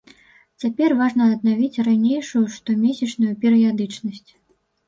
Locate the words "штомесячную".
2.57-3.33